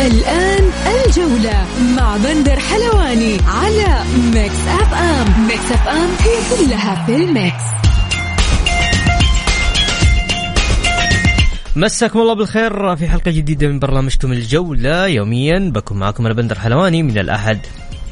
الآن 0.00 0.70
الجولة 1.06 1.66
مع 1.96 2.16
بندر 2.16 2.58
حلواني 2.60 3.38
على 3.46 4.04
ميكس 4.34 4.66
أف 4.68 4.94
أم. 4.94 5.46
ميكس 5.46 5.72
أف 5.72 5.88
أم 5.88 6.08
هي 6.20 6.66
كلها 6.66 7.06
في 7.06 7.16
الميكس. 7.16 7.62
مساكم 11.76 12.20
الله 12.20 12.34
بالخير 12.34 12.96
في 12.96 13.08
حلقة 13.08 13.30
جديدة 13.30 13.66
من 13.66 13.78
برنامجكم 13.78 14.32
الجولة. 14.32 15.06
يوميا 15.06 15.70
بكون 15.74 15.98
معكم 15.98 16.26
أنا 16.26 16.34
بندر 16.34 16.58
حلواني 16.58 17.02
من 17.02 17.18
الأحد 17.18 17.58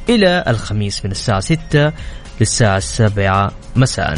إلى 0.09 0.45
الخميس 0.49 1.05
من 1.05 1.11
الساعة 1.11 1.41
6 1.41 1.93
للساعة 2.41 2.79
7 2.79 3.53
مساء. 3.77 4.15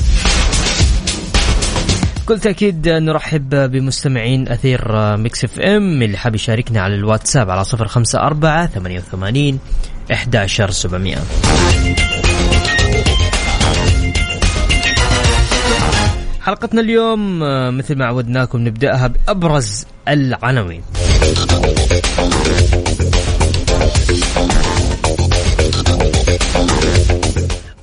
كل 2.29 2.41
تأكيد 2.41 2.89
نرحب 2.89 3.71
بمستمعين 3.71 4.49
أثير 4.49 5.17
ميكس 5.17 5.45
إف 5.45 5.61
إم 5.61 6.03
اللي 6.03 6.17
حاب 6.17 6.35
يشاركنا 6.35 6.81
على 6.81 6.95
الواتساب 6.95 7.51
على 7.51 7.65
صفر 7.65 7.89
خمسة 7.89 8.19
أربعة 8.21 8.67
ثمانية 8.67 8.99
وثمانين 8.99 9.59
إحداشر 10.13 10.71
سبعمية. 10.71 11.17
حلقتنا 16.41 16.81
اليوم 16.81 17.43
آه، 17.43 17.71
مثل 17.71 17.99
ما 17.99 18.07
عودناكم 18.07 18.59
نبدأها 18.59 19.07
بأبرز 19.07 19.87
العناوين. 20.09 20.83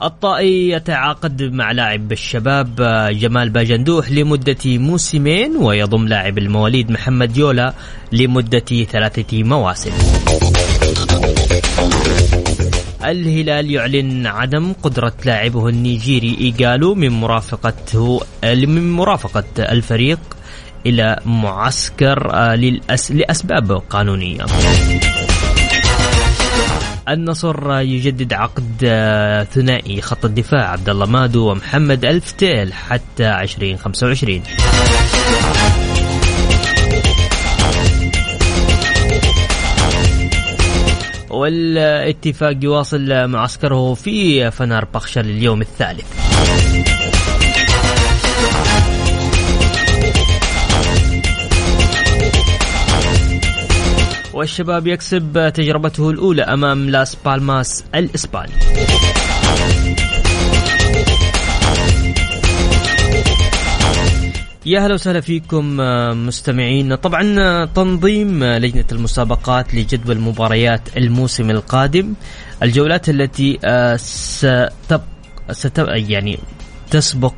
الطائي 0.04 0.70
يتعاقد 0.70 1.44
مع 1.44 1.72
لاعب 1.72 2.12
الشباب 2.12 2.82
آه، 2.82 3.10
جمال 3.10 3.50
باجندوح 3.50 4.12
لمدة 4.12 4.58
موسمين 4.66 5.58
ويضم 5.58 6.08
لاعب 6.08 6.38
المواليد 6.38 6.92
محمد 6.92 7.38
يولا 7.38 7.74
لمدة 8.12 8.84
ثلاثة 8.92 9.44
مواسم 9.44 9.92
الهلال 13.06 13.72
يعلن 13.72 14.28
عدم 14.28 14.74
قدرة 14.84 15.14
لاعبه 15.26 15.68
النيجيري 15.68 16.38
إيجالو 16.42 16.96
من 16.96 17.10
مرافقته 17.10 18.22
آه، 18.44 18.56
من 18.56 18.92
مرافقة 18.92 19.44
الفريق 19.60 20.20
إلى 20.86 21.20
معسكر 21.26 22.34
آه،. 22.34 22.56
لأسباب 23.10 23.72
قانونية 23.72 24.46
النصر 27.10 27.80
يجدد 27.80 28.34
عقد 28.34 28.84
آه، 28.84 29.44
ثنائي 29.44 30.02
خط 30.02 30.26
الدفاع 30.26 30.72
عبد 30.72 30.90
الله 30.90 31.06
مادو 31.06 31.52
ومحمد 31.52 32.06
ألفتيل 32.06 32.74
حتى 32.74 33.30
2025 33.30 34.44
والاتفاق 41.30 42.58
يواصل 42.64 43.28
معسكره 43.28 43.94
في 43.94 44.52
فنار 44.52 44.86
بخشة 44.86 45.22
لليوم 45.22 45.62
الثالث. 45.62 46.06
والشباب 54.42 54.88
يكسب 54.88 55.52
تجربته 55.54 56.10
الأولى 56.10 56.42
أمام 56.42 56.90
لاس 56.90 57.16
بالماس 57.26 57.84
الإسباني. 57.96 58.52
يا 64.66 64.80
هلا 64.80 64.94
وسهلا 64.94 65.22
فيكم 65.22 65.78
مستمعين. 66.28 66.96
طبعا 66.96 67.66
تنظيم 67.66 68.44
لجنة 68.44 68.86
المسابقات 68.92 69.76
لجدول 69.76 70.20
مباريات 70.20 70.98
الموسم 70.98 71.50
القادم. 71.50 72.14
الجولات 72.64 73.10
التي 73.10 73.60
آه، 73.64 73.96
ستب 73.96 75.02
ستب 75.52 75.88
يعني 75.90 76.40
تسبق 76.92 77.34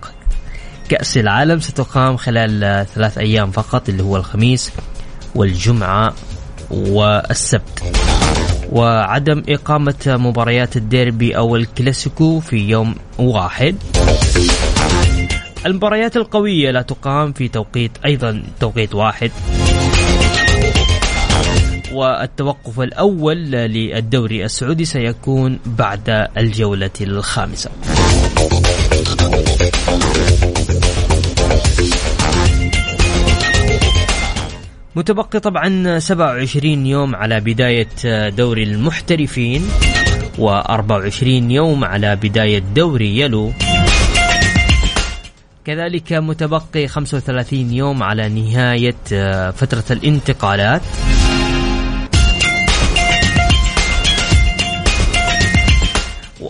كأس 0.89 1.17
العالم 1.17 1.59
ستقام 1.59 2.17
خلال 2.17 2.85
ثلاث 2.95 3.17
أيام 3.17 3.51
فقط 3.51 3.89
اللي 3.89 4.03
هو 4.03 4.17
الخميس 4.17 4.71
والجمعة. 5.35 6.13
والسبت. 6.73 7.83
وعدم 8.71 9.43
إقامة 9.49 9.93
مباريات 10.07 10.77
الديربي 10.77 11.37
أو 11.37 11.55
الكلاسيكو 11.55 12.39
في 12.39 12.57
يوم 12.57 12.95
واحد. 13.17 13.75
المباريات 15.65 16.17
القوية 16.17 16.71
لا 16.71 16.81
تقام 16.81 17.33
في 17.33 17.47
توقيت 17.47 17.91
أيضا 18.05 18.43
توقيت 18.59 18.95
واحد. 18.95 19.31
والتوقف 21.93 22.79
الأول 22.79 23.37
للدوري 23.51 24.45
السعودي 24.45 24.85
سيكون 24.85 25.59
بعد 25.65 26.27
الجولة 26.37 26.89
الخامسة. 27.01 27.69
متبقي 34.95 35.39
طبعا 35.39 35.99
27 35.99 36.85
يوم 36.85 37.15
على 37.15 37.39
بداية 37.39 37.87
دوري 38.29 38.63
المحترفين 38.63 39.61
و24 40.37 41.23
يوم 41.23 41.83
على 41.83 42.15
بداية 42.15 42.59
دوري 42.75 43.19
يلو. 43.19 43.51
كذلك 45.65 46.13
متبقي 46.13 46.87
35 46.87 47.73
يوم 47.73 48.03
على 48.03 48.29
نهاية 48.29 48.95
آه، 49.13 49.51
فترة 49.51 49.83
الانتقالات. 49.91 50.81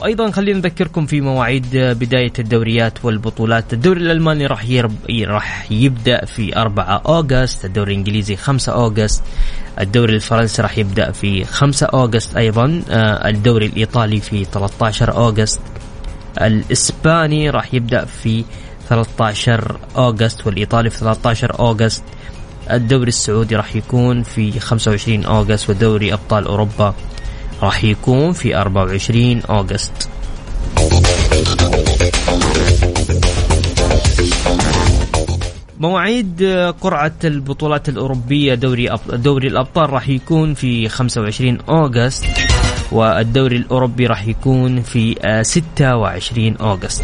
وأيضا 0.03 0.31
خلينا 0.31 0.59
نذكركم 0.59 1.05
في 1.05 1.21
مواعيد 1.21 1.67
بداية 1.73 2.33
الدوريات 2.39 3.05
والبطولات، 3.05 3.73
الدوري 3.73 3.99
الألماني 3.99 4.45
راح 4.45 4.69
يرب 4.69 4.95
راح 5.09 5.71
يبدأ 5.71 6.25
في 6.25 6.57
4 6.57 7.01
أوغست، 7.05 7.65
الدوري 7.65 7.93
الإنجليزي 7.93 8.35
5 8.35 8.73
أوغست، 8.73 9.23
الدوري 9.79 10.15
الفرنسي 10.15 10.61
راح 10.61 10.77
يبدأ 10.77 11.11
في 11.11 11.43
5 11.43 11.85
أوغست 11.85 12.37
أيضا، 12.37 12.83
آه، 12.89 13.29
الدوري 13.29 13.65
الإيطالي 13.65 14.19
في 14.19 14.45
13 14.45 15.11
أوغست، 15.11 15.61
الإسباني 16.41 17.49
راح 17.49 17.73
يبدأ 17.73 18.05
في 18.05 18.43
13 18.89 19.77
أوغست 19.97 20.47
والإيطالي 20.47 20.89
في 20.89 20.97
13 20.97 21.59
أوغست، 21.59 22.03
الدوري 22.71 23.07
السعودي 23.07 23.55
راح 23.55 23.75
يكون 23.75 24.23
في 24.23 24.59
25 24.59 25.25
أوغست 25.25 25.69
ودوري 25.69 26.13
أبطال 26.13 26.45
أوروبا 26.45 26.93
راح 27.63 27.83
يكون 27.83 28.33
في 28.33 28.55
24 28.55 29.41
أوغست 29.41 30.09
مواعيد 35.79 36.43
قرعة 36.81 37.13
البطولات 37.23 37.89
الأوروبية 37.89 38.53
دوري. 38.53 38.89
دوري 39.09 39.47
الأبطال 39.47 39.89
راح 39.89 40.09
يكون 40.09 40.53
في 40.53 40.89
25 40.89 41.57
أوغست 41.69 42.25
والدوري 42.91 43.55
الأوروبي 43.57 44.05
راح 44.07 44.27
يكون 44.27 44.81
في 44.81 45.15
آه، 45.21 45.41
26 45.41 46.55
أوغست 46.57 47.03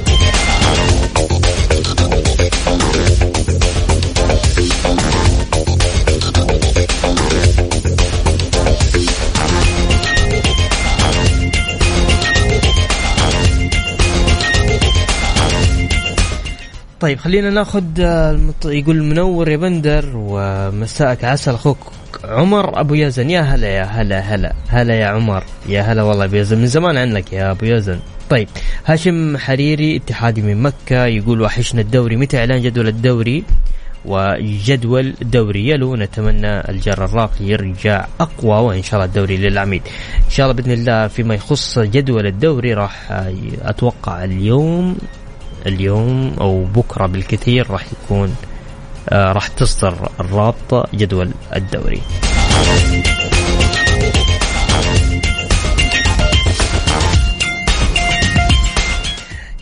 طيب 17.00 17.20
خلينا 17.20 17.50
ناخذ 17.50 17.84
آه، 18.00 18.32
المط... 18.32 18.66
يقول 18.66 19.04
منور 19.04 19.50
يا 19.50 19.58
بندر 19.58 20.12
ومساءك 20.16 21.24
عسل 21.24 21.54
أخوك 21.54 21.78
عمر. 22.24 22.80
أبو 22.80 22.94
يزن 22.94 23.30
يا 23.30 23.42
هلا 23.42 23.68
يا 23.68 23.84
هلا 23.84 24.20
هلا 24.20 24.54
هلا 24.68 24.94
يا 25.00 25.06
عمر 25.08 25.44
يا 25.70 25.82
هلا 25.82 26.04
والله 26.04 26.26
أبو 26.26 26.36
يزن 26.36 26.58
من 26.58 26.68
زمان 26.68 26.98
عنك 26.98 27.34
يا 27.34 27.52
أبو 27.52 27.66
يزن. 27.66 28.00
طيب 28.30 28.48
هاشم 28.86 29.38
حريري 29.38 29.96
اتحادي 29.96 30.42
من 30.42 30.62
مكة 30.62 31.06
يقول 31.06 31.42
وحشنا 31.42 31.82
الدوري 31.82 32.16
متى 32.16 32.38
إعلان 32.38 32.62
جدول 32.62 32.88
الدوري؟ 32.88 33.44
وجدول 34.06 35.14
دوري 35.22 35.70
يلو 35.70 35.96
نتمنى 35.96 36.70
الجار 36.70 37.06
الراقي 37.06 37.46
يرجع 37.46 38.06
أقوى 38.20 38.60
وإن 38.60 38.84
شاء 38.84 38.94
الله 38.94 39.06
الدوري 39.06 39.38
للعميد. 39.38 39.82
إن 40.26 40.32
شاء 40.32 40.46
الله 40.46 40.62
بإذن 40.62 40.72
الله 40.72 41.08
فيما 41.08 41.36
يخص 41.36 41.80
جدول 41.80 42.26
الدوري 42.28 42.74
راح 42.74 43.24
أتوقع 43.62 44.24
اليوم 44.24 44.98
اليوم 45.66 46.36
أو 46.42 46.64
بكرة 46.64 47.06
بالكثير 47.06 47.72
راح 47.72 47.86
يكون 47.94 48.36
آه، 49.10 49.32
راح 49.32 49.48
تصدر 49.48 50.10
الرابطة 50.20 50.88
جدول 50.94 51.32
الدوري. 51.56 52.02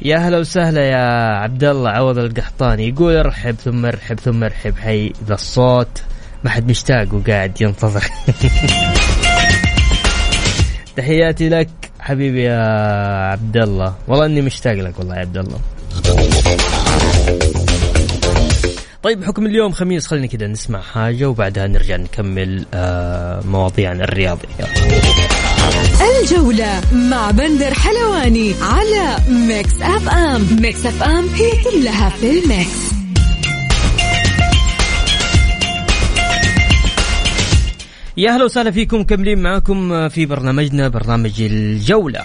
يا 0.02 0.18
هلا 0.18 0.38
وسهلا 0.38 0.82
يا 0.82 1.38
عبد 1.38 1.64
الله 1.64 1.90
عوض 1.90 2.18
القحطاني. 2.18 2.88
يقول 2.88 3.16
ارحب 3.16 3.56
ثم 3.56 3.86
ارحب 3.86 4.20
ثم 4.20 4.44
ارحب. 4.44 4.78
حي 4.78 5.14
ذا 5.28 5.34
الصوت. 5.34 6.02
ما 6.44 6.50
حد 6.50 6.70
مشتاق 6.70 7.14
وقاعد 7.14 7.62
ينتظر. 7.62 8.04
تحياتي 10.98 11.50
لك 11.50 11.70
حبيبي 12.00 12.44
يا 12.44 12.62
عبد 13.32 13.58
الله 13.58 13.94
والله 14.08 14.26
إني 14.26 14.42
مشتاق 14.42 14.74
لك 14.74 15.00
والله 15.00 15.16
يا 15.16 15.20
عبد 15.20 15.38
الله 15.38 15.60
طيب 19.04 19.20
بحكم 19.20 19.46
اليوم 19.46 19.72
خميس. 19.72 20.08
خلينا 20.08 20.28
كذا 20.28 20.48
نسمع 20.48 20.82
حاجة 20.82 21.30
وبعدها 21.30 21.68
نرجع 21.68 21.96
نكمل 21.96 22.66
آه 22.74 23.42
مواضيعنا 23.46 24.04
الرياضية. 24.04 24.48
الجولة 26.22 26.82
مع 26.94 27.32
بندر 27.32 27.74
حلواني 27.74 28.54
على 28.62 29.18
ميكس 29.30 29.82
أف 29.82 30.10
أم. 30.10 30.48
ميكس 30.62 30.86
أف 30.86 31.04
أم 31.04 31.28
هي 31.28 31.52
كلها 31.64 32.10
في 32.10 32.40
الميكس. 32.40 32.88
يا 38.18 38.32
أهلا 38.32 38.46
وسهلا 38.46 38.72
فيكم 38.72 39.04
مكملين 39.04 39.40
معاكم 39.40 40.10
في 40.10 40.26
برنامجنا 40.26 40.88
برنامج 40.88 41.42
الجولة. 41.42 42.22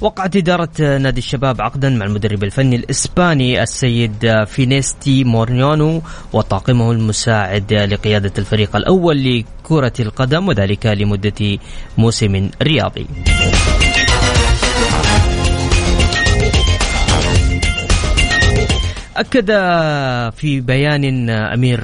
وقعت 0.00 0.36
إدارة 0.36 0.70
نادي 0.78 1.18
الشباب 1.18 1.62
عقدا 1.62 1.90
مع 1.90 2.06
المدرب 2.06 2.44
الفني 2.44 2.76
الإسباني 2.76 3.62
السيد 3.62 4.44
فينيستي 4.46 5.24
مورنيونو 5.24 6.02
وطاقمه 6.32 6.92
المساعد 6.92 7.72
لقيادة 7.72 8.32
الفريق 8.38 8.76
الأول 8.76 9.24
لكرة 9.24 9.92
القدم 10.00 10.48
وذلك 10.48 10.86
لمدة 10.86 11.58
موسم 11.98 12.50
رياضي. 12.62 13.06
أكد 19.16 19.46
في 20.30 20.60
بيان 20.60 21.30
أمير 21.30 21.80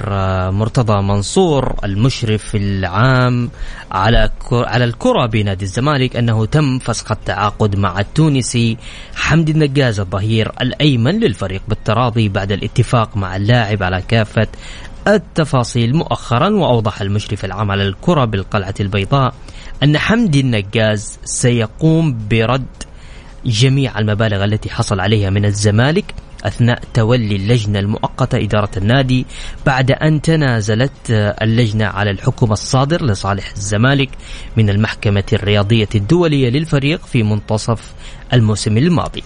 مرتضى 0.51 1.03
منصور 1.03 1.75
المشرف 1.85 2.55
العام 2.55 3.51
على 3.93 4.31
على 4.53 4.85
الكرة 4.85 5.27
بنادي 5.27 5.65
الزمالك 5.65 6.17
أنه 6.17 6.47
تم 6.47 6.79
فسخ 6.79 7.13
التعاقد 7.13 7.77
مع 7.77 8.01
التونسي 8.01 8.77
حمد 9.15 9.49
النجاز 9.49 10.01
الظهير 10.01 10.53
الأيمن 10.61 11.21
للفريق 11.21 11.63
بالتراضي 11.69 12.29
بعد 12.29 12.53
الاتفاق 12.53 13.17
مع 13.17 13.37
اللاعب 13.37 13.83
على 13.83 14.03
كافة 14.09 14.49
التفاصيل. 15.09 15.97
مؤخرا 15.97 16.49
وأوضح 16.49 17.01
المشرف 17.01 17.45
العام 17.45 17.71
على 17.71 17.83
الكرة 17.83 18.25
بالقلعة 18.25 18.75
البيضاء 18.81 19.35
أن 19.83 19.99
حمدي 19.99 20.41
النجاز 20.41 21.19
سيقوم 21.25 22.19
برد 22.31 22.67
جميع 23.47 23.99
المبالغ 23.99 24.45
التي 24.45 24.71
حصل 24.71 25.01
عليها 25.01 25.31
من 25.31 25.45
الزمالك 25.45 26.15
أثناء 26.45 26.81
تولي 26.95 27.37
اللجنة 27.37 27.79
المؤقتة 27.79 28.39
إدارة 28.39 28.71
النادي 28.77 29.27
بعد 29.67 29.91
أن 29.91 30.23
تنازلت 30.23 30.93
اللجنة 31.11 31.85
على 31.85 32.11
الحكم 32.11 32.53
الصادر 32.53 33.05
لصالح 33.05 33.51
الزمالك 33.51 34.11
من 34.57 34.71
المحكمة 34.71 35.25
الرياضية 35.33 35.89
الدولية 35.95 36.49
للفريق 36.51 37.07
في 37.07 37.23
منتصف 37.23 37.93
الموسم 38.33 38.77
الماضي. 38.77 39.23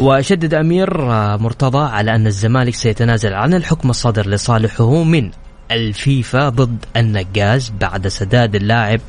وشدد 0.00 0.54
أمير 0.54 1.04
مرتضى 1.36 1.88
على 1.88 2.14
أن 2.14 2.26
الزمالك 2.26 2.74
سيتنازل 2.74 3.34
عن 3.34 3.54
الحكم 3.54 3.90
الصادر 3.90 4.28
لصالحه 4.28 5.02
من 5.02 5.30
الفيفا 5.70 6.48
ضد 6.48 6.84
النجاز 6.96 7.72
بعد 7.80 8.08
سداد 8.08 8.54
اللاعب 8.54 9.00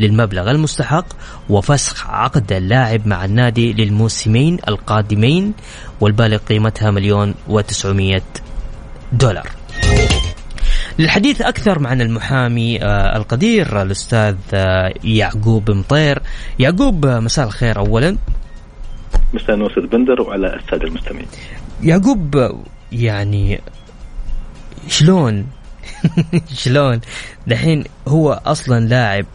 للمبلغ 0.00 0.50
المستحق 0.50 1.06
وفسخ 1.48 2.10
عقد 2.10 2.52
اللاعب 2.52 3.06
مع 3.06 3.24
النادي 3.24 3.72
للموسمين 3.72 4.58
القادمين 4.68 5.52
والبالغ 6.00 6.36
قيمتها 6.36 6.90
مليون 6.90 7.34
وتسعمية 7.48 8.22
دولار. 9.12 9.48
للحديث 10.98 11.42
أكثر 11.42 11.78
معنا 11.78 12.04
المحامي 12.04 12.82
آه، 12.82 13.16
القدير 13.16 13.82
الأستاذ 13.82 14.36
آه، 14.54 14.92
يعقوب 15.04 15.70
مطير. 15.70 16.22
يعقوب 16.58 17.06
آه، 17.06 17.20
مساء 17.20 17.46
الخير 17.46 17.78
أولا. 17.78 18.16
مساء 19.34 19.54
النور 19.54 19.86
بندر 19.92 20.22
وعلى 20.22 20.56
السادة 20.56 20.84
المستمعين. 20.84 21.26
يعقوب 21.82 22.52
يعني 22.92 23.60
شلون؟ 24.88 25.46
شلون؟ 26.62 27.00
دحين 27.46 27.84
هو 28.08 28.40
أصلا 28.46 28.86
لاعب 28.86 29.26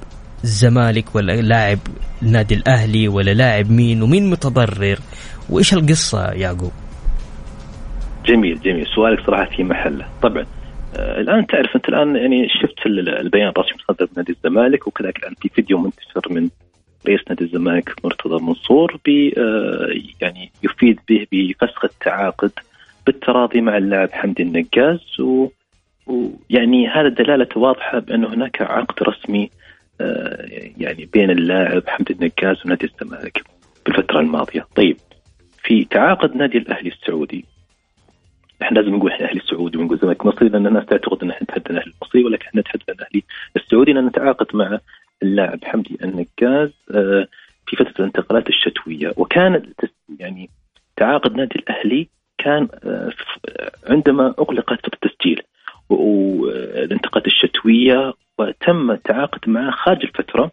الزمالك 0.46 1.16
ولا 1.16 1.42
لاعب 1.42 1.80
النادي 2.24 2.56
الأهلي 2.56 3.08
ولا 3.08 3.34
لاعب 3.34 3.72
مين 3.72 4.02
ومين 4.02 4.30
متضرر؟ 4.30 5.00
وإيش 5.50 5.74
القصة 5.74 6.32
يعقوب؟ 6.32 6.72
جميل 8.26 8.60
جميل. 8.60 8.86
سؤالك 8.96 9.26
صراحة 9.26 9.46
في 9.56 9.64
محله. 9.64 10.06
طبعا 10.22 10.46
آه 10.96 11.20
الآن 11.22 11.48
تعرف 11.48 11.76
أنت 11.76 11.90
الآن 11.90 12.16
يعني 12.16 12.48
شفت 12.50 12.86
البيان 12.86 13.48
الرسمي 13.48 13.78
صدر 13.88 14.08
نادي 14.18 14.32
الزمالك 14.32 14.88
وكذلك 14.88 15.18
الآن 15.18 15.34
في 15.42 15.50
فيديو 15.50 15.78
منتشر 15.78 16.34
من 16.34 16.50
رئيس 17.08 17.22
نادي 17.30 17.44
الزمالك 17.44 18.06
مرتضى 18.06 18.44
منصور 18.44 19.00
ب 19.06 19.10
آه 19.38 19.88
يعني 20.22 20.52
يفيد 20.64 21.00
به 21.10 21.28
بفسخ 21.32 21.86
التعاقد 21.86 22.52
بالتراضي 23.06 23.62
مع 23.62 23.78
اللاعب 23.78 24.10
حمدي 24.12 24.44
النقاز 24.44 25.00
ويعني 26.08 26.88
هذا 26.88 27.10
دلالة 27.10 27.48
واضحة 27.56 28.00
بانه 28.00 28.34
هناك 28.34 28.62
عقد 28.62 29.04
رسمي 29.04 29.50
يعني 30.78 31.10
بين 31.14 31.30
اللاعب 31.32 31.84
حمد 31.88 32.12
النقاز 32.12 32.58
ونادي 32.66 32.86
الزمالك 32.86 33.44
بالفترة 33.86 34.20
الماضية. 34.20 34.68
طيب 34.76 34.98
في 35.64 35.86
تعاقد 35.86 36.36
نادي 36.36 36.58
الأهلي 36.58 36.90
السعودي. 36.90 37.46
إحنا 38.62 38.80
لازم 38.80 38.96
نقول 38.96 39.12
إحنا 39.12 39.30
أهلي 39.30 39.40
السعودي 39.40 39.78
ونقول 39.78 40.00
زمالك 40.00 40.26
مصري 40.26 40.50
لأن 40.50 40.68
الناس 40.68 40.86
تعتقد 40.86 41.24
إن 41.24 41.30
إحنا 41.30 41.44
نتحدث 41.44 41.68
عن 41.72 41.78
الأهلي 41.78 41.92
المصري 42.02 42.24
ولكن 42.24 42.46
إحنا 42.46 42.62
نتحدث 42.62 42.90
عن 42.90 42.96
الأهلي 42.96 43.24
السعودي 43.56 43.94
لأن 43.94 44.06
نتعاقد 44.06 44.56
مع 44.56 44.80
اللاعب 45.24 45.60
حمدي 45.64 45.98
النقاز 46.04 46.70
آه، 46.92 47.28
في 47.68 47.76
فترة 47.76 47.94
الانتقالات 48.00 48.50
الشتوية. 48.50 49.14
وكان 49.18 49.74
يعني 50.20 50.50
تعاقد 50.96 51.36
نادي 51.36 51.56
الأهلي 51.56 52.08
كان 52.38 52.68
آه، 52.84 53.12
عندما 53.88 54.34
أغلقت 54.40 54.94
التسجيل. 54.94 55.42
والانتقالات 55.90 57.28
الشتوية 57.28 58.14
وتم 58.38 58.92
التعاقد 58.92 59.50
معه 59.50 59.72
خارج 59.72 60.04
الفترة 60.04 60.52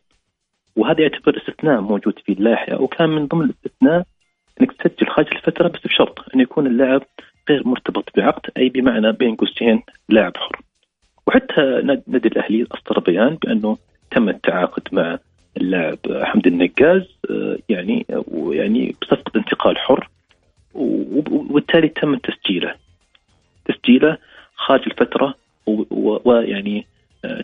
وهذا 0.77 1.01
يعتبر 1.01 1.37
استثناء 1.37 1.81
موجود 1.81 2.19
في 2.27 2.33
اللائحة 2.33 2.83
وكان 2.83 3.09
من 3.09 3.27
ضمن 3.27 3.45
الاستثناء 3.45 4.07
أنك 4.61 4.73
تسجل 4.73 5.07
خارج 5.07 5.29
الفترة 5.33 5.69
بس 5.69 5.81
بشرط 5.85 6.35
أن 6.35 6.41
يكون 6.41 6.67
اللاعب 6.67 7.03
غير 7.51 7.69
مرتبط 7.69 8.09
بعقد 8.17 8.51
أي 8.57 8.69
بمعنى 8.69 9.12
بين 9.12 9.37
قوسين 9.37 9.83
لاعب 10.09 10.37
حر. 10.37 10.61
وحتى 11.27 11.83
نادي 12.07 12.29
الأهلي 12.29 12.67
أصدر 12.73 13.01
بيان 13.01 13.35
بأنه 13.35 13.79
تم 14.11 14.29
التعاقد 14.29 14.83
مع 14.93 15.19
اللاعب 15.57 15.99
حمد 16.23 16.47
النقاز 16.47 17.03
آه، 17.31 17.59
يعني 17.69 18.07
ويعني 18.27 18.97
بصفقة 19.03 19.33
انتقال 19.37 19.79
حر 19.79 20.09
وبالتالي 20.75 21.89
تم 21.89 22.17
تسجيله 22.17 22.75
تسجيله 23.65 24.19
خارج 24.55 24.83
الفترة 24.87 25.35
ويعني 26.25 26.87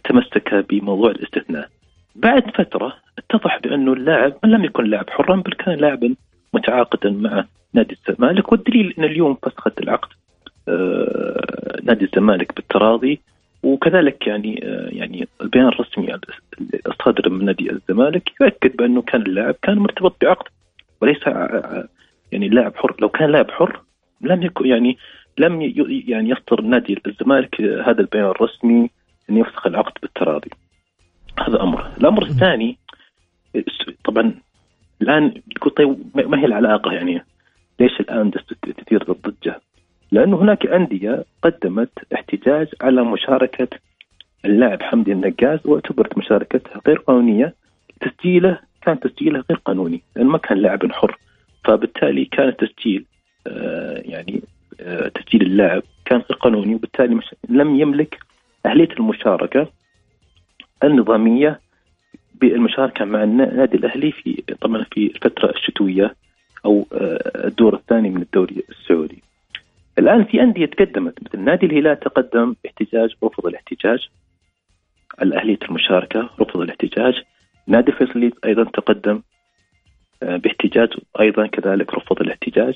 تمسك 0.05 0.55
بموضوع 0.71 1.11
الاستثناء. 1.11 1.69
بعد 2.17 2.51
فترة 2.51 2.97
اتضح 3.19 3.59
بأنه 3.59 3.93
اللاعب 3.93 4.33
لم 4.45 4.65
يكن 4.65 4.85
لاعب 4.85 5.11
حرا 5.11 5.37
بل 5.37 5.53
كان 5.53 5.75
لاعبا 5.75 6.15
متعاقدا 6.55 7.11
مع 7.11 7.45
نادي 7.75 7.99
الزمالك. 8.09 8.53
والدليل 8.53 8.95
أن 8.99 9.05
اليوم 9.05 9.35
فسخت 9.43 9.81
العقد 9.81 10.09
آه، 10.69 11.79
نادي 11.83 12.05
الزمالك 12.05 12.57
بالتراضي. 12.57 13.21
وكذلك 13.63 14.27
يعني 14.27 14.61
آه، 14.65 14.89
يعني 14.93 15.29
البيان 15.41 15.69
الرسمي 15.69 16.19
الصادر 16.87 17.31
من 17.31 17.45
نادي 17.45 17.71
الزمالك 17.73 18.31
يؤكد 18.41 18.77
بأنه 18.77 19.03
كان 19.03 19.23
اللاعب 19.23 19.55
كان 19.63 19.79
مرتبط 19.79 20.17
بعقد 20.25 20.49
وليس 21.01 21.27
يعني 22.33 22.49
لاعب 22.49 22.77
حر. 22.77 22.97
لو 23.01 23.09
كان 23.09 23.31
لاعب 23.31 23.51
حر 23.51 23.81
لم 24.21 24.43
يكن 24.43 24.67
يعني 24.67 24.99
لم 25.39 25.63
يعني 26.09 26.31
يصدر 26.31 26.61
نادي 26.61 27.03
الزمالك 27.07 27.61
هذا 27.61 28.01
البيان 28.01 28.25
الرسمي 28.25 28.91
أن 29.31 29.37
يفسخ 29.37 29.67
العقد 29.67 29.93
بالتراضي. 30.03 30.51
هذا 31.41 31.63
أمر. 31.63 31.91
الأمر 32.01 32.23
الثاني 32.23 32.79
طبعا 34.05 34.35
الآن 35.03 35.43
تقول 35.57 35.75
طيب 35.75 35.97
ما 36.15 36.41
هي 36.41 36.45
العلاقة 36.45 36.93
يعني؟ 36.93 37.25
ليش 37.81 38.01
الآن 38.01 38.31
تثير 38.63 39.05
الضجة؟ 39.11 39.61
لأنه 40.13 40.43
هناك 40.43 40.67
أندية 40.67 41.25
قدمت 41.43 41.91
احتجاج 42.15 42.69
على 42.81 43.05
مشاركة 43.05 43.69
اللاعب 44.45 44.83
حمدي 44.83 45.13
النقاز 45.13 45.59
واعتبرت 45.65 46.19
مشاركتها 46.19 46.81
غير 46.87 46.99
قانونية. 46.99 47.55
تسجيله 48.01 48.59
كان 48.83 49.01
تسجيله 49.01 49.45
غير 49.51 49.59
قانوني 49.65 50.03
لأنه 50.17 50.31
ما 50.31 50.39
كان 50.39 50.59
لاعب 50.59 50.93
حر. 50.93 51.19
فبالتالي 51.65 52.25
كان 52.25 52.49
التسجيل 52.49 53.05
آه 53.47 54.03
يعني 54.05 54.43
آه 54.81 55.09
تسجيل 55.09 55.43
اللاعب 55.43 55.83
كان 56.05 56.19
غير 56.19 56.39
قانوني 56.39 56.75
وبالتالي 56.75 57.15
مش 57.15 57.35
لم 57.49 57.81
يملك 57.81 58.19
أهلية 58.67 58.89
المشاركة 58.99 59.69
النظامية 60.85 61.61
بالمشاركة 62.35 63.05
مع 63.05 63.25
النادي 63.25 63.77
الأهلي 63.77 64.13
في 64.13 64.43
طبعا 64.61 64.85
في 64.93 65.07
الفترة 65.07 65.51
الشتوية 65.51 66.15
أو 66.65 66.87
آه، 66.93 67.47
الدور 67.47 67.75
الثاني 67.75 68.11
من 68.11 68.23
الدوري 68.23 68.65
السعودي. 68.71 69.23
الآن 69.99 70.25
في 70.25 70.43
أندية 70.43 70.67
تقدمت 70.67 71.15
مثل 71.23 71.41
نادي 71.45 71.67
الهلال 71.67 72.01
تقدم 72.01 72.55
باحتجاج 72.65 73.15
رفض 73.25 73.47
الاحتجاج. 73.47 74.09
على 75.19 75.37
اهليه 75.37 75.59
المشاركة 75.69 76.31
رفض 76.41 76.61
الاحتجاج. 76.61 77.15
نادي 77.67 77.93
الفيصلي 77.93 78.31
أيضا 78.45 78.65
تقدم 78.65 79.23
آه، 80.23 80.37
باحتجاج 80.37 80.89
أيضا 81.21 81.47
كذلك 81.47 81.95
رفض 81.95 82.21
الاحتجاج. 82.21 82.75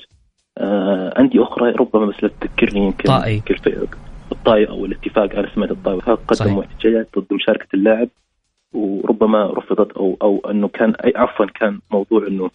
آه، 0.57 1.13
أندية 1.19 1.43
أخرى 1.43 1.71
ربما 1.71 2.05
مثل 2.05 2.29
تذكرني 2.29 2.85
يمكن 2.85 3.03
طائي. 3.03 3.41
الطائي 4.33 4.69
أو 4.69 4.85
الاتفاق 4.85 5.35
أنا 5.35 5.49
سمعت 5.55 5.71
الطائي 5.71 5.99
قدموا 5.99 6.63
احتجاجات 6.63 7.07
ضد 7.17 7.33
مشاركة 7.33 7.67
اللاعب 7.73 8.09
وربما 8.73 9.45
رفضت 9.45 9.91
أو 9.91 10.17
أو 10.21 10.41
أنه 10.51 10.67
كان 10.67 10.93
عفوا 11.15 11.45
كان 11.45 11.79
موضوع 11.91 12.27
أنه 12.27 12.49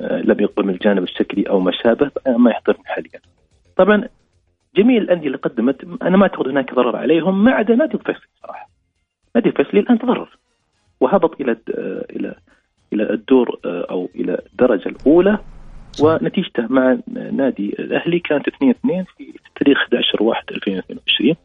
آه، 0.00 0.20
لم 0.20 0.40
يقبل 0.40 0.66
من 0.66 0.74
الجانب 0.74 1.02
الشكلي 1.02 1.42
أو 1.42 1.60
ما 1.60 1.72
شابه 1.72 2.10
ما 2.26 2.50
يحضرني 2.50 2.84
حاليا. 2.84 3.20
طبعا 3.76 4.08
جميع 4.76 5.02
الأندية 5.02 5.26
اللي 5.26 5.38
قدمت 5.38 6.02
أنا 6.02 6.16
ما 6.16 6.22
أعتقد 6.22 6.48
هناك 6.48 6.74
ضرر 6.74 6.96
عليهم 6.96 7.44
ما 7.44 7.52
عدا 7.52 7.74
نادي 7.74 7.94
الفيصلي 7.94 8.28
صراحة. 8.42 8.68
نادي 9.34 9.48
الفيصلي 9.48 9.80
الآن 9.80 9.98
تضرر 9.98 10.38
وهبط 11.00 11.40
إلى 11.40 11.52
آه، 11.52 12.06
إلى 12.10 12.34
إلى 12.92 13.10
الدور 13.10 13.58
آه، 13.64 13.86
أو 13.90 14.08
إلى 14.14 14.42
الدرجة 14.52 14.88
الأولى 14.88 15.38
ونتيجته 16.00 16.66
مع 16.70 16.98
نادي 17.32 17.68
الأهلي 17.78 18.18
كانت 18.18 18.48
2 18.48 18.70
2 18.70 19.04
في 19.16 19.32
تاريخ 19.56 19.78
11 19.78 20.22
1 20.22 20.44
2022 20.50 21.36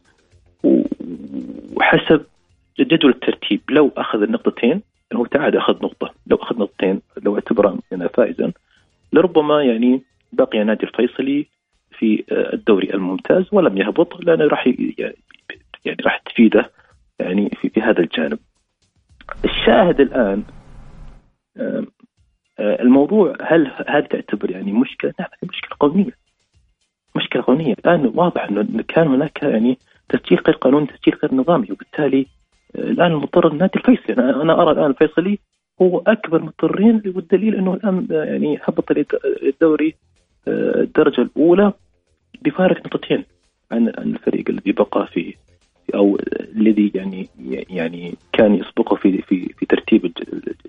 وحسب 1.74 2.24
جدول 2.80 3.10
الترتيب 3.10 3.60
لو 3.70 3.92
أخذ 3.96 4.22
النقطتين 4.22 4.82
هو 5.14 5.26
تعاد 5.26 5.56
أخذ 5.56 5.74
نقطة. 5.82 6.14
لو 6.26 6.36
أخذ 6.36 6.58
نقطتين 6.58 7.00
لو 7.22 7.34
اعتبره 7.34 7.78
فائزا. 8.14 8.52
لربما 9.12 9.62
يعني 9.62 10.02
بقي 10.32 10.64
نادي 10.64 10.86
الفيصلي 10.86 11.46
في 11.98 12.24
آه، 12.32 12.52
الدوري 12.54 12.94
الممتاز 12.94 13.44
ولم 13.52 13.78
يهبط 13.78 14.24
لأنه 14.24 14.44
راح 14.44 14.66
يعني 15.84 15.96
راح 16.04 16.18
تفيده 16.18 16.70
يعني 17.18 17.50
في, 17.60 17.80
هذا 17.80 18.00
الجانب. 18.00 18.38
الشاهد 19.44 20.00
الآن 20.00 20.42
آه، 21.56 21.84
الموضوع 22.60 23.36
هل 23.42 23.72
هذه 23.88 24.04
تعتبر 24.04 24.50
يعني 24.50 24.72
مشكلة؟ 24.72 25.14
نعم 25.20 25.28
مشكلة 25.42 25.76
قانونية. 25.80 26.12
مشكلة 27.16 27.42
قانونية، 27.42 27.72
الآن 27.72 28.12
واضح 28.14 28.44
إنه 28.44 28.82
كان 28.88 29.06
هناك 29.08 29.42
يعني 29.42 29.78
تسجيل 30.08 30.38
غير 30.46 30.56
قانوني، 30.56 30.86
تسجيل 30.86 31.14
غير 31.22 31.34
نظامي 31.34 31.66
وبالتالي 31.72 32.26
الآن 32.74 33.12
المضطر 33.12 33.48
النادي 33.48 33.72
الفيصلي 33.76 34.14
أنا 34.16 34.42
أنا 34.42 34.62
أرى 34.62 34.70
الآن 34.70 34.90
الفيصلي 34.90 35.38
هو 35.82 35.98
أكبر 36.06 36.42
مضطرين 36.42 37.02
والدليل 37.06 37.54
إنه 37.54 37.74
الآن 37.74 38.06
يعني 38.10 38.58
هبط 38.62 38.84
الدوري 39.42 39.94
آه، 40.48 40.80
الدرجة 40.80 41.20
الأولى 41.20 41.72
بفارق 42.42 42.86
نقطتين 42.86 43.24
عن 43.72 43.88
الفريق 43.88 44.50
الذي 44.50 44.72
بقى 44.72 45.06
في 45.06 45.34
أو 45.94 46.18
الذي 46.56 46.92
يعني 46.94 47.28
يعني 47.70 48.14
كان 48.32 48.54
يسبقه 48.54 48.96
في 48.96 49.22
في 49.22 49.52
في 49.58 49.66
ترتيب 49.66 50.12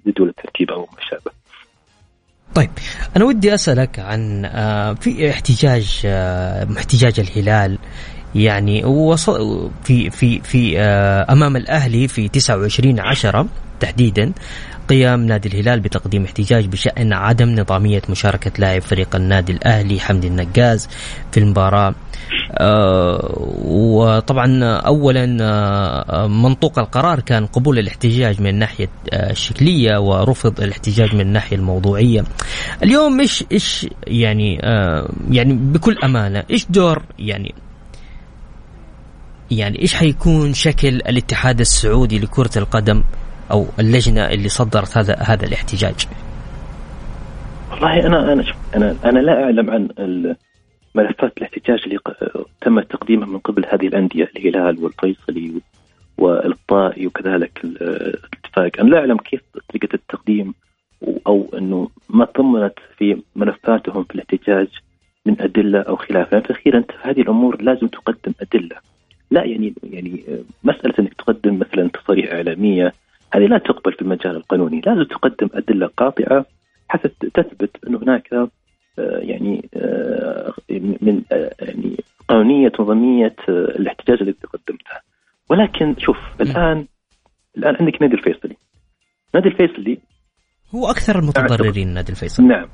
جدول 0.07 0.29
الترتيب 0.29 0.68
أنا 3.19 3.27
ودي 3.27 3.53
أسألك 3.53 3.99
عن 3.99 4.45
آه، 4.45 4.93
في 4.93 5.29
احتجاج 5.29 6.01
آه، 6.05 6.67
احتجاج 6.77 7.19
الهلال. 7.19 7.77
يعني 8.35 8.85
وصل 8.85 9.71
في 9.83 10.09
في 10.09 10.39
في 10.39 10.79
آه، 10.79 11.33
أمام 11.33 11.55
الأهلي 11.55 12.07
في 12.07 12.27
29 12.27 12.99
10 12.99 13.47
تحديدا 13.79 14.31
قيام 14.89 15.25
نادي 15.25 15.49
الهلال 15.49 15.79
بتقديم 15.79 16.23
احتجاج 16.23 16.65
بشأن 16.65 17.13
عدم 17.13 17.49
نظامية 17.49 18.01
مشاركة 18.09 18.51
لاعب 18.57 18.81
فريق 18.81 19.15
النادي 19.15 19.51
الأهلي 19.51 19.99
حمدي 19.99 20.27
النقاز 20.27 20.87
في 21.31 21.39
المباراة. 21.39 21.87
آه 21.87 21.95
وطبعا 23.65 24.63
أولا 24.63 25.37
آه 25.41 26.27
منطوق 26.27 26.79
القرار 26.79 27.19
كان 27.19 27.45
قبول 27.45 27.79
الاحتجاج 27.79 28.41
من 28.41 28.47
الناحية 28.47 28.89
آه 29.13 29.31
الشكلية 29.31 29.97
ورفض 29.97 30.61
الاحتجاج 30.61 31.15
من 31.15 31.21
الناحية 31.21 31.55
الموضوعية 31.55 32.23
اليوم 32.83 33.19
إيش 33.19 33.43
إيش 33.51 33.87
يعني 34.07 34.59
آه 34.63 35.09
يعني 35.31 35.53
بكل 35.53 35.97
أمانة 36.03 36.43
إيش 36.51 36.65
دور 36.69 37.03
يعني 37.19 37.55
يعني 39.51 39.81
إيش 39.81 39.93
حيكون 39.93 40.53
شكل 40.53 40.87
الاتحاد 40.87 41.59
السعودي 41.59 42.19
لكرة 42.19 42.57
القدم 42.57 43.03
أو 43.51 43.65
اللجنة 43.79 44.25
اللي 44.25 44.49
صدرت 44.49 44.97
هذا 44.97 45.15
هذا 45.19 45.45
الاحتجاج؟ 45.45 46.07
والله 47.71 48.07
أنا 48.07 48.33
أنا 48.33 48.43
أنا 48.75 48.95
أنا 49.05 49.19
لا 49.19 49.43
أعلم 49.43 49.69
عن 49.69 49.89
ملفات 50.95 51.37
الاحتجاج 51.37 51.81
اللي 51.83 51.99
تم 52.61 52.79
تقديمها 52.79 53.27
من 53.27 53.37
قبل 53.39 53.65
هذه 53.65 53.87
الأندية 53.87 54.31
الهلال 54.37 54.83
والفيصلي 54.83 55.61
والطائي 56.17 57.07
وكذلك 57.07 57.61
الاتفاق. 57.63 58.71
أنا 58.79 58.89
لا 58.89 58.99
أعلم 58.99 59.17
كيف 59.17 59.41
طريقة 59.69 59.93
التقديم 59.93 60.53
أو 61.27 61.49
أنه 61.57 61.89
ما 62.09 62.27
ضمنت 62.37 62.73
في 62.97 63.21
ملفاتهم 63.35 64.03
في 64.03 64.15
الاحتجاج 64.15 64.67
من 65.25 65.41
أدلة 65.41 65.79
أو 65.79 65.95
خلافة. 65.95 66.29
يعني 66.31 66.43
في 66.43 66.49
الاخير 66.49 66.77
انت 66.77 66.91
هذه 67.01 67.21
الأمور 67.21 67.61
لازم 67.61 67.87
تقدم 67.87 68.33
أدلة. 68.41 68.75
لا 69.31 69.43
يعني 69.43 69.73
يعني 69.83 70.23
مسألة 70.63 70.93
إنك 70.99 71.13
تقدم 71.13 71.59
مثلا 71.59 71.89
تصاريح 71.89 72.31
إعلامية 72.31 72.93
هذه 73.33 73.45
لا 73.45 73.57
تقبل 73.57 73.93
في 73.93 74.01
المجال 74.01 74.35
القانوني، 74.35 74.81
لازم 74.85 75.03
تقدم 75.03 75.49
أدلة 75.53 75.87
قاطعة 75.97 76.45
حتى 76.87 77.09
تثبت 77.33 77.69
انه 77.87 77.97
هناك 77.97 78.49
يعني 79.21 79.69
آه، 79.75 80.53
من 81.01 81.21
آه، 81.31 81.51
يعني 81.61 81.97
قانونية 82.27 82.71
نظامية 82.79 83.35
الاحتجاج 83.49 84.17
الذي 84.21 84.37
قدمته. 84.53 85.09
ولكن 85.49 85.95
شوف 85.99 86.17
الآن 86.41 86.85
الآن 87.57 87.75
عندك 87.79 88.01
نادي 88.01 88.13
الفيصلي. 88.13 88.55
نادي 89.35 89.47
الفيصلي 89.49 89.97
هو 90.75 90.89
أكثر 90.89 91.19
المتضررين 91.19 91.93
نادي 91.93 92.11
الفيصل 92.11 92.43
نعم 92.43 92.67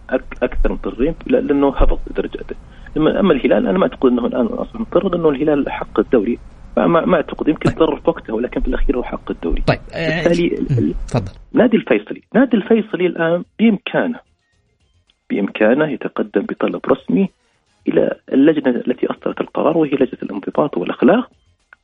أكثر 0.43 0.69
المتضررين 0.69 1.15
لأنه 1.27 1.75
هبط 1.75 1.99
درجاته 2.15 2.55
أما 2.97 3.33
الهلال 3.33 3.67
أنا 3.67 3.77
ما 3.77 3.83
أعتقد 3.83 4.09
أنه 4.11 4.25
الآن 4.25 4.45
أصلا 4.45 4.81
مضطر 4.81 5.09
لأنه 5.09 5.29
الهلال 5.29 5.71
حق 5.71 5.99
الدوري. 5.99 6.39
ما, 6.77 6.87
ما 6.87 7.15
أعتقد 7.15 7.47
يمكن 7.47 7.69
طيب. 7.69 7.75
تضرر 7.75 7.99
في 7.99 8.09
وقتها 8.09 8.33
ولكن 8.33 8.61
في 8.61 8.67
الأخير 8.67 8.97
هو 8.97 9.03
حق 9.03 9.31
الدوري. 9.31 9.61
طيب 9.61 9.79
بالتالي 9.93 10.49
تفضل. 11.07 11.31
نادي 11.53 11.77
الفيصلي. 11.77 12.21
نادي 12.35 12.57
الفيصلي 12.57 13.05
الآن 13.05 13.43
بإمكانه 13.59 14.19
بإمكانه 15.29 15.87
يتقدم 15.91 16.41
بطلب 16.41 16.81
رسمي 16.87 17.29
إلى 17.87 18.15
اللجنة 18.33 18.83
التي 18.87 19.07
أصدرت 19.07 19.41
القرار 19.41 19.77
وهي 19.77 19.89
لجنة 19.89 20.19
الانضباط 20.23 20.77
والأخلاق 20.77 21.29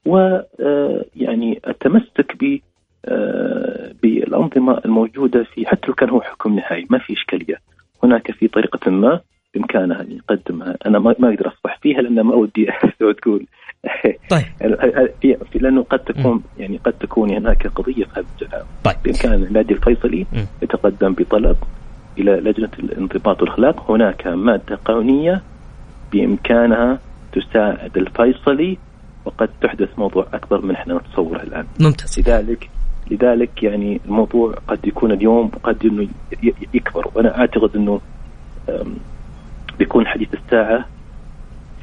ويعني 0.05 1.61
آه، 1.65 1.69
التمسك 1.69 2.35
ب 2.39 2.59
آه، 3.05 3.91
بالأنظمة 4.03 4.81
الموجودة 4.85 5.43
في 5.43 5.65
حتى 5.65 5.87
لو 5.87 5.93
كان 5.93 6.09
هو 6.09 6.21
حكم 6.21 6.55
نهائي 6.55 6.87
ما 6.89 6.97
في 6.99 7.13
إشكالية. 7.13 7.59
هناك 8.03 8.31
في 8.31 8.47
طريقة 8.47 8.91
ما 8.91 9.19
بامكانها 9.53 10.01
أن 10.01 10.11
يقدمها. 10.11 10.77
أنا 10.85 10.99
ما 10.99 11.11
أقدر 11.11 11.47
أصبح 11.47 11.79
فيها 11.81 12.01
لأن 12.01 12.21
ما 12.21 12.35
ودي 12.35 12.67
تقول. 13.21 13.45
طيب. 14.29 14.45
لأنه 15.61 15.83
قد 15.83 15.99
تكون 15.99 16.43
يعني 16.57 16.77
قد 16.77 16.93
تكون 16.93 17.31
هناك 17.31 17.67
قضية 17.67 18.05
في 18.05 18.11
هذا 18.13 18.25
الجانب 18.41 18.65
طيب. 18.83 18.95
بإمكان 19.03 19.33
النادي 19.33 19.73
الفيصلي 19.73 20.25
يتقدم 20.61 21.13
بطلب 21.13 21.55
إلى 22.21 22.31
لجنة 22.31 22.69
الانضباط 22.79 23.41
والأخلاق. 23.41 23.91
هناك 23.91 24.27
مادة 24.27 24.75
قانونية 24.85 25.41
بإمكانها 26.11 26.99
تساعد 27.33 27.97
الفيصلي 27.97 28.77
وقد 29.25 29.49
تحدث 29.61 29.89
موضوع 29.99 30.27
أكبر 30.33 30.65
من 30.65 30.75
إحنا 30.75 30.93
نتصوره 30.93 31.43
الآن. 31.43 31.65
ممتاز. 31.79 32.19
لذلك 32.19 32.69
لذلك 33.11 33.63
يعني 33.63 34.01
الموضوع 34.05 34.55
قد 34.67 34.87
يكون 34.87 35.11
اليوم 35.11 35.51
وقد 35.55 35.85
إنه 35.85 36.07
يكبر. 36.73 37.11
وأنا 37.15 37.37
أعتقد 37.37 37.75
إنه 37.75 38.01
بيكون 39.79 40.07
حديث 40.07 40.29
الساعة 40.33 40.85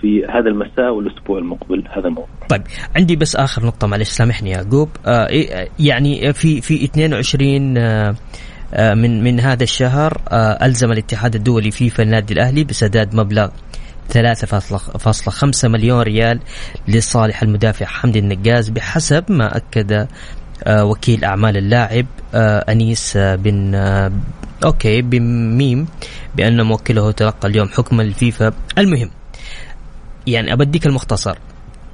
في 0.00 0.24
هذا 0.26 0.48
المساء 0.48 0.94
والأسبوع 0.94 1.38
المقبل 1.38 1.84
هذا 1.90 2.08
الموضوع. 2.08 2.28
طيب 2.48 2.62
عندي 2.96 3.16
بس 3.16 3.36
آخر 3.36 3.66
نقطة 3.66 3.86
معلش 3.86 4.08
سامحني 4.08 4.50
يعقوب 4.50 4.88
آه 5.06 5.28
يعني 5.78 6.32
في 6.32 6.60
في 6.60 6.84
22 6.84 7.78
آه 7.78 7.80
آه، 7.80 8.14
من 8.72 9.24
من 9.24 9.40
هذا 9.40 9.62
الشهر 9.62 10.20
آه، 10.28 10.66
ألزم 10.66 10.92
الاتحاد 10.92 11.34
الدولي 11.34 11.70
فيفا 11.70 12.02
النادي 12.02 12.34
الأهلي 12.34 12.64
بسداد 12.64 13.14
مبلغ 13.14 13.48
3.5 14.12 15.64
مليون 15.64 16.02
ريال 16.02 16.40
لصالح 16.88 17.42
المدافع 17.42 17.86
حمدي 17.86 18.18
النقاز 18.18 18.68
بحسب 18.68 19.24
ما 19.28 19.56
أكد 19.56 20.08
آه، 20.64 20.84
وكيل 20.84 21.24
أعمال 21.24 21.56
اللاعب 21.56 22.06
أنيس 22.34 23.16
بن 23.16 23.74
أوكي 24.64 25.02
بميم 25.02 25.86
بأن 26.36 26.62
موكله 26.62 27.10
تلقى 27.10 27.48
اليوم 27.48 27.68
حكم 27.68 28.00
الفيفا 28.00 28.52
المهم 28.78 29.10
يعني 30.26 30.52
أبديك 30.52 30.86
المختصر 30.86 31.38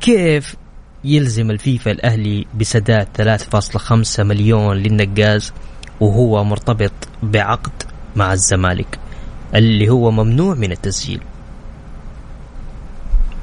كيف 0.01 0.57
يلزم 1.05 1.51
الفيفا 1.51 1.91
الأهلي 1.91 2.47
بسداد 2.61 3.09
3.5 3.17 4.21
مليون 4.21 4.77
للنقاز؟ 4.77 5.53
وهو 6.01 6.45
مرتبط 6.45 6.93
بعقد 7.23 7.83
مع 8.17 8.33
الزمالك 8.33 8.99
اللي 9.55 9.89
هو 9.89 10.11
ممنوع 10.11 10.55
من 10.55 10.73
التسجيل. 10.73 11.21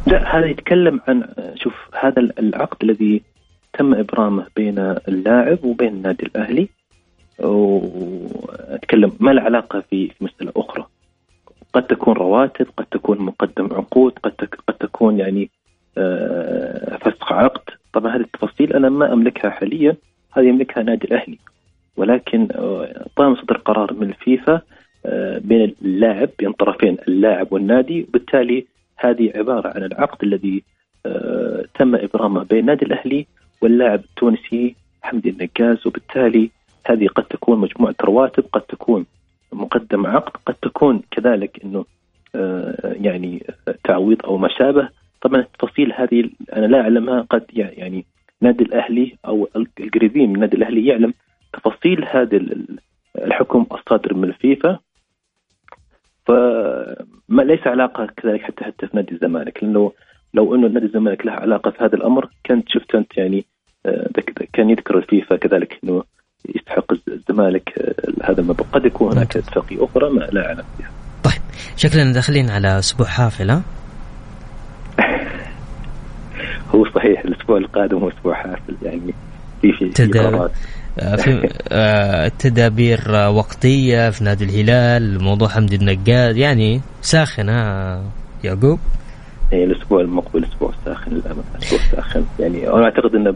لا 0.08 0.38
هذا 0.38 0.46
يتكلم 0.46 1.00
عن 1.08 1.24
شوف 1.56 1.74
هذا 2.04 2.22
العقد 2.40 2.78
الذي 2.84 3.22
تم 3.74 3.94
إبرامه 3.94 4.48
بين 4.56 4.80
اللاعب 4.80 5.66
وبين 5.66 5.88
النادي 5.88 6.26
الأهلي. 6.26 6.70
وأتكلم 7.40 9.12
ما 9.20 9.32
له 9.32 9.42
علاقة 9.42 9.84
في 9.90 10.12
مسألة 10.22 10.52
أخرى. 10.56 10.86
قد 11.74 11.88
تكون 11.88 12.14
رواتب 12.14 12.68
قد 12.78 12.86
تكون 12.86 13.22
مقدم 13.22 13.74
عقود 13.74 14.14
قد 14.24 14.32
قد 14.68 14.74
تكون 14.74 15.20
يعني 15.20 15.50
آه، 15.98 16.98
فسخ 16.98 17.32
عقد. 17.32 17.62
طبعا 17.94 18.16
هذه 18.16 18.22
التفاصيل 18.22 18.74
أنا 18.74 18.90
ما 18.90 19.14
أملكها 19.14 19.50
حاليا 19.50 19.96
هذه 20.32 20.46
يملكها 20.46 20.82
النادي 20.82 21.08
الأهلي. 21.08 21.38
ولكن 21.98 22.48
آه، 22.52 23.06
طالما 23.16 23.42
صدر 23.42 23.58
قرار 23.58 23.94
من 23.94 24.10
الفيفا 24.10 24.62
آه، 25.06 25.38
بين 25.38 25.76
اللاعب 25.82 26.30
بين 26.40 26.52
طرفين 26.52 26.98
اللاعب 27.08 27.54
والنادي 27.54 28.04
وبالتالي 28.04 28.66
هذه 28.98 29.32
عبارة 29.36 29.74
عن 29.76 29.84
العقد 29.84 30.24
الذي 30.24 30.64
تم 31.80 31.96
إبرامه 31.96 32.44
بين 32.44 32.60
النادي 32.60 32.86
الأهلي 32.86 33.26
واللاعب 33.62 34.00
التونسي 34.00 34.76
حمدي 35.02 35.30
النقاز. 35.30 35.88
وبالتالي 35.88 36.50
هذه 36.86 37.08
قد 37.08 37.24
تكون 37.24 37.60
مجموعة 37.60 37.96
رواتب 38.02 38.44
قد 38.54 38.62
تكون 38.62 39.06
مقدم 39.54 40.08
عقد 40.08 40.32
قد 40.46 40.54
تكون 40.62 41.02
كذلك 41.12 41.60
إنه 41.64 41.86
يعني 42.84 43.44
تعويض 43.84 44.26
أو 44.26 44.38
ما 44.38 44.48
شابه. 44.48 44.90
طبعا 45.22 45.42
التفاصيل 45.42 45.94
هذه 45.94 46.30
أنا 46.54 46.66
لا 46.66 46.82
أعلمها 46.82 47.22
قد 47.22 47.46
يعني 47.54 48.06
نادي 48.42 48.64
الأهلي 48.64 49.16
أو 49.26 49.48
القريبين 49.80 50.30
من 50.30 50.36
النادي 50.36 50.58
الأهلي 50.58 50.86
يعلم 50.86 51.14
تفاصيل 51.54 52.06
هذا 52.06 52.40
الحكم 53.18 53.66
الصادر 53.72 54.14
من 54.14 54.24
الفيفا 54.24 54.80
فما 56.26 57.42
ليس 57.42 57.68
علاقة 57.68 58.06
كذلك 58.18 58.42
حتى 58.42 58.64
حتى 58.66 58.88
في 58.88 58.98
نادي 58.98 59.12
الزمالك 59.12 59.64
لأنه 59.64 59.92
لو 60.34 60.56
أنه 60.56 60.68
نادي 60.68 60.86
الزمالك 60.86 61.26
له 61.26 61.32
علاقة 61.32 61.72
في 61.72 61.84
هذا 61.84 61.96
الأمر 61.96 62.30
كنت 62.46 62.70
شفت 62.70 62.96
أنت 62.96 63.18
يعني 63.18 63.46
آه، 63.86 64.10
كان 64.54 64.70
يذكر 64.70 64.98
الفيفا 64.98 65.36
كذلك 65.36 65.80
إنه 65.84 66.04
يستحق 66.56 66.94
الزمالك 67.08 67.74
آه، 67.80 68.30
هذا 68.32 68.42
المبلغ. 68.42 68.68
قد 68.74 68.86
يكون 68.86 69.12
هناك 69.12 69.38
اتفاقية 69.38 69.86
أخرى 69.86 70.10
ما 70.10 70.20
لا 70.20 70.48
أعلم 70.48 70.64
فيها. 70.78 70.92
طيب 71.24 71.42
شكلنا 71.78 72.14
داخلين 72.14 72.50
على 72.50 72.80
أسبوع 72.80 73.08
حافل 73.08 73.52
هو 76.76 76.86
صحيح 76.96 77.22
الأسبوع 77.26 77.58
القادم 77.58 77.98
هو 77.98 78.10
أسبوع 78.10 78.34
حافل 78.34 78.76
يعني 78.82 79.14
في 79.62 79.74
في, 79.74 80.20
آه، 80.20 80.52
في 80.98 81.50
آه، 81.72 82.32
تدابير 82.40 83.12
وقتية 83.12 84.10
في 84.10 84.24
نادي 84.24 84.44
الهلال 84.44 85.24
موضوع 85.24 85.48
حمد 85.48 85.74
النقاد 85.74 86.38
يعني 86.38 86.82
ساخن 87.02 87.50
ها 87.50 88.02
يعقوب؟ 88.44 88.80
اي 89.54 89.64
الأسبوع 89.64 90.02
المقبل 90.02 90.44
أسبوع 90.44 90.72
ساخن 90.86 91.12
للأمانة 91.12 91.44
أسبوع 91.64 91.80
ساخن. 91.92 92.26
يعني 92.40 92.70
أنا 92.70 92.84
أعتقد 92.84 93.16
إنه 93.16 93.36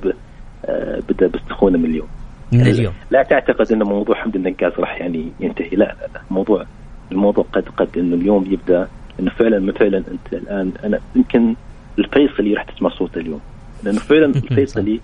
آه، 0.65 1.00
بدأ 1.09 1.27
بالسخونه 1.27 1.77
من 1.77 1.85
اليوم 1.85 2.07
من 2.51 2.59
يعني 2.59 2.72
اليوم 2.72 2.94
لا 3.11 3.24
تعتقد 3.24 3.72
إن 3.72 3.83
موضوع 3.83 4.15
حمد 4.15 4.35
النقاز 4.35 4.72
راح 4.79 5.01
يعني 5.01 5.31
ينتهي 5.39 5.70
لا 5.70 5.75
لا, 5.85 6.07
لا. 6.13 6.22
موضوع 6.31 6.65
الموضوع 7.11 7.46
قد 7.53 7.70
قد 7.77 7.98
إنه 7.98 8.15
اليوم 8.15 8.46
يبدأ 8.51 8.87
إنه 9.20 9.31
فعلا 9.31 9.72
فعلا 9.72 9.98
أنت 9.98 10.33
الآن 10.33 10.72
أنا 10.83 11.00
يمكن 11.15 11.55
الفيصلي 12.00 12.53
راح 12.53 12.63
تسمع 12.63 12.89
صوته 12.89 13.20
اليوم. 13.20 13.39
لأنه 13.83 14.00
فعلا 14.00 14.25
الفيصلي 14.35 15.01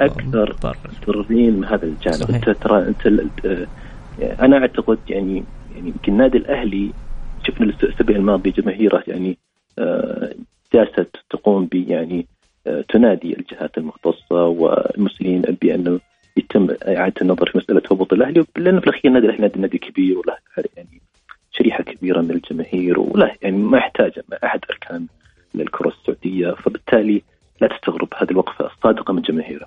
أكثر 0.00 0.56
متضررين 0.64 1.52
من 1.56 1.64
هذا 1.64 1.84
الجانب 1.84 2.16
صحيح. 2.16 2.36
أنت 2.36 2.50
ترى 2.50 2.88
أنت 2.88 3.26
أنا 4.40 4.58
أعتقد 4.58 4.98
يعني 5.08 5.44
يعني 5.74 5.88
يمكن 5.88 6.12
النادي 6.12 6.38
الأهلي 6.38 6.90
شفنا 7.46 7.66
الأسبوع 7.66 8.16
الماضي 8.16 8.50
جماهيره 8.50 9.04
يعني 9.06 9.38
آه، 9.78 10.34
جالسة 10.74 11.06
تقوم 11.30 11.66
ب 11.66 11.74
يعني 11.74 12.26
آه، 12.66 12.84
تنادي 12.88 13.36
الجهات 13.38 13.78
المختصة 13.78 14.46
والمسؤولين 14.46 15.42
بانه 15.42 16.00
يتم 16.36 16.68
إعادة 16.88 17.14
النظر 17.22 17.50
في 17.50 17.58
مسألة 17.58 17.82
هبوط 17.90 18.12
الأهلي 18.12 18.44
لأنه 18.56 18.80
في 18.80 18.86
الأخير 18.86 19.06
النادي 19.06 19.26
الأهلي 19.26 19.52
نادي 19.56 19.78
كبير 19.78 20.18
وله 20.18 20.36
يعني 20.76 21.00
شريحة 21.52 21.84
كبيرة 21.84 22.20
من 22.20 22.30
الجماهير 22.30 23.00
وله 23.00 23.32
يعني 23.42 23.56
ما 23.56 23.78
يحتاج 23.78 24.12
أحد 24.44 24.60
أركان 24.70 25.06
للكرة 25.54 25.88
السعودية 25.88 26.50
فبالتالي 26.50 27.22
لا 27.60 27.68
تستغرب 27.68 28.08
هذه 28.16 28.30
الوقفة 28.30 28.66
الصادقة 28.66 29.12
من 29.12 29.22
جماهيره. 29.22 29.66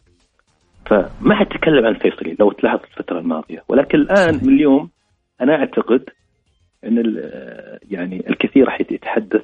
فما 0.90 1.36
حد 1.36 1.46
تكلم 1.46 1.86
عن 1.86 1.92
الفيصلي 1.92 2.36
لو 2.40 2.52
تلاحظ 2.52 2.80
الفترة 2.84 3.20
الماضية. 3.20 3.64
ولكن 3.68 3.98
الآن 3.98 4.36
من 4.44 4.54
اليوم 4.54 4.90
أنا 5.42 5.56
أعتقد 5.56 6.10
أن 6.84 7.22
يعني 7.92 8.30
الكثير 8.30 8.66
راح 8.66 8.82
يتحدث 8.82 9.44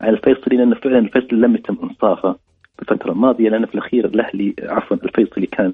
عن 0.00 0.08
الفيصلي 0.08 0.56
لأن 0.56 0.74
فعلا 0.74 0.98
الفيصلي 0.98 1.38
لم 1.38 1.54
يتم 1.54 1.76
إنصافه 1.82 2.32
في 2.76 2.82
الفترة 2.82 3.12
الماضية 3.12 3.48
لأن 3.48 3.66
في 3.66 3.74
الأخير 3.74 4.04
الأهلي 4.04 4.54
عفوا 4.62 4.96
الفيصلي 5.04 5.46
كان 5.46 5.72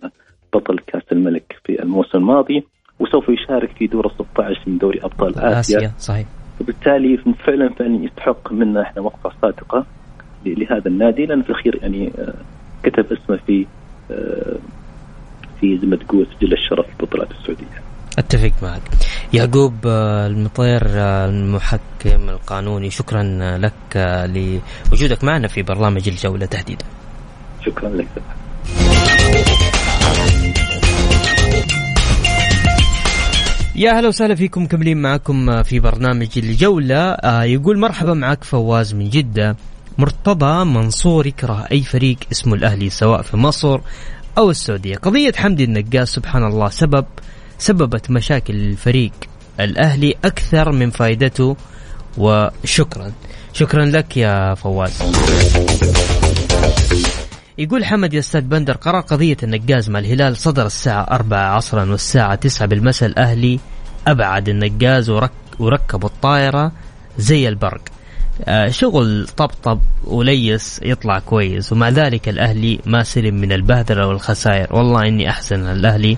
بطل 0.55 0.79
كأس 0.79 1.03
الملك 1.13 1.57
في 1.65 1.83
الموسم 1.83 2.19
الماضي 2.19 2.65
وسوف 3.01 3.29
يشارك 3.29 3.71
في 3.71 3.87
دور 3.87 4.13
16 4.13 4.61
من 4.67 4.79
دوري 4.79 5.01
أبطال 5.03 5.39
آسيا, 5.39 5.79
آسيا 5.79 5.93
صحيح. 5.99 6.27
وبالتالي 6.61 7.17
فعلا 7.17 7.69
فعلا 7.69 8.05
يستحق 8.05 8.53
منا 8.53 8.83
إحنا 8.83 9.03
وقفة 9.03 9.33
صادقة 9.43 9.87
لهذا 10.47 10.89
النادي 10.89 11.27
لأن 11.27 11.43
في 11.43 11.51
الأخير 11.51 11.79
يعني 11.83 12.13
آه، 12.19 12.35
كتب 12.83 13.13
اسمه 13.13 13.37
في 13.37 13.67
آه، 14.11 14.57
في 15.61 15.79
زي 15.79 15.87
ما 15.87 15.97
تقول 15.97 16.27
سجل 16.41 16.53
الشرف 16.53 16.87
في 16.87 16.93
البطولات 17.01 17.29
السعودية. 17.31 17.83
أتفق 18.19 18.53
معك. 18.63 18.83
يعقوب 19.33 19.75
آه، 19.87 20.27
المطير 20.27 20.83
المحكم 20.95 22.29
القانوني 22.29 22.91
شكرا 22.91 23.23
لك 23.59 23.97
لوجودك 24.91 25.25
معنا 25.25 25.49
في 25.49 25.63
برنامج 25.63 26.09
الجولة 26.09 26.47
تحديدا. 26.47 26.85
شكرا 27.67 27.89
لك. 27.89 28.09
يا 33.77 33.93
هلا 33.93 34.09
وسهلا 34.09 34.35
فيكم 34.35 34.63
مكملين 34.63 35.03
معكم 35.03 35.63
في 35.63 35.81
برنامج 35.81 36.29
الجولة 36.37 37.17
يقول 37.45 37.79
مرحبا 37.79 38.15
معك 38.15 38.45
فواز 38.45 38.95
من 38.95 39.11
جدة 39.11 39.57
مرتضى 39.99 40.65
منصور 40.65 41.27
يكره 41.27 41.67
أي 41.73 41.83
فريق 41.83 42.17
اسمه 42.33 42.55
الأهلي 42.55 42.91
سواء 42.91 43.23
في 43.23 43.37
مصر 43.37 43.81
أو 44.39 44.51
السعودية. 44.51 44.97
قضية 44.97 45.33
حمدي 45.33 45.65
النقاس 45.65 46.09
سبحان 46.09 46.45
الله 46.45 46.69
سبب 46.69 47.05
سببت 47.59 48.11
مشاكل 48.11 48.55
الفريق 48.55 49.13
الأهلي 49.61 50.15
أكثر 50.25 50.73
من 50.73 50.91
فائدته 50.91 51.57
وشكرا. 52.19 53.13
شكرا 53.53 53.85
لك 53.85 54.17
يا 54.17 54.55
فواز. 54.55 55.03
يقول 57.59 57.85
حمد 57.85 58.15
يا 58.15 58.19
أستاذ 58.19 58.41
بندر 58.41 58.77
قرار 58.77 59.01
قضية 59.01 59.37
النقاز 59.43 59.91
مع 59.91 59.99
الهلال 59.99 60.37
صدر 60.37 60.67
الساعة 60.67 61.03
4 61.03 61.39
عصرا 61.39 61.91
والساعة 61.91 62.35
9 62.35 62.69
بالمساء 62.69 63.09
الأهلي 63.09 63.61
أبعد 64.07 64.49
النقاز 64.49 65.11
ورك 65.11 65.33
وركب 65.59 66.05
الطائرة 66.05 66.73
زي 67.19 67.49
البرق. 67.49 67.96
شغل 68.69 69.27
طبطب 69.37 69.81
وليس 70.05 70.81
يطلع 70.83 71.19
كويس 71.19 71.73
ومع 71.73 71.89
ذلك 71.89 72.29
الأهلي 72.29 72.79
ما 72.87 73.03
سلم 73.03 73.35
من 73.35 73.53
البهدلة 73.53 74.07
والخسائر. 74.07 74.77
والله 74.77 75.09
إني 75.09 75.31
أحسن 75.31 75.67
الأهلي 75.67 76.17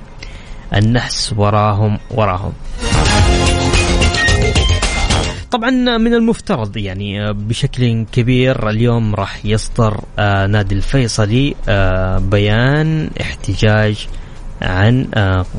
النحس 0.75 1.35
وراهم 1.37 1.99
وراهم. 2.11 2.53
طبعا 5.51 5.71
من 5.71 6.15
المفترض 6.15 6.77
يعني 6.77 7.29
آه، 7.29 7.33
بشكل 7.33 8.07
كبير 8.13 8.71
اليوم 8.71 9.15
راح 9.15 9.45
يصدر 9.45 10.01
آه، 10.19 10.47
نادي 10.47 10.75
الفيصلي 10.75 11.55
بيان 12.19 13.11
احتجاج 13.21 14.07
عن 14.63 15.07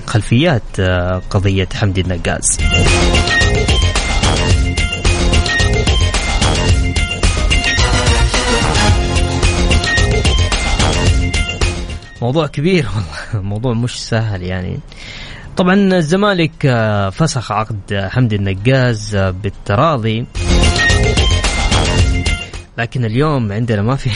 خلفيات 0.08 0.82
قضية 1.30 1.68
حمدي 1.74 2.02
النقاز. 2.02 2.58
موضوع 12.22 12.48
كبير 12.48 12.86
والله 13.34 13.44
موضوع 13.44 13.74
مش 13.74 14.08
سهل 14.08 14.44
يعني. 14.44 14.80
طبعا 15.58 15.74
الزمالك 15.74 16.66
آه، 16.66 17.10
فسخ 17.10 17.52
عقد 17.52 18.08
حمدي 18.12 18.36
النقاز 18.36 19.16
آه، 19.16 19.30
بالتراضي. 19.30 20.26
لكن 22.78 23.06
اليوم 23.06 23.52
عندنا 23.52 23.82
ما 23.82 23.96
في 23.96 24.10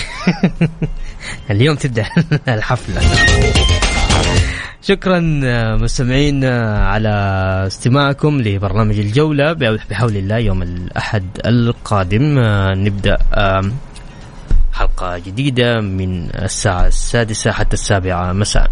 اليوم 1.52 1.76
تبدأ 1.76 2.06
الحفلة. 2.48 3.02
شكرا 4.82 5.42
آه، 5.44 5.76
مستمعين 5.76 6.46
على 6.46 7.10
استماعكم 7.68 8.42
لبرنامج 8.42 9.00
الجولة 9.00 9.54
بحول 9.89 10.18
الله 10.18 10.38
يوم 10.38 10.62
الأحد 10.62 11.26
القادم. 11.46 12.39
نبدأ 12.78 13.18
حلقة 14.74 15.18
جديدة 15.18 15.82
من 15.82 16.30
الساعة 16.36 16.88
السادسة 16.88 17.52
حتى 17.52 17.74
السابعة. 17.74 18.34
مساء. 18.34 18.72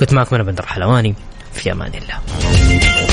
كنت 0.00 0.12
معكم 0.12 0.34
أنا 0.34 0.44
بندر 0.44 0.66
حلواني. 0.66 1.14
في 1.52 1.72
أمان 1.72 1.92
الله. 1.94 3.11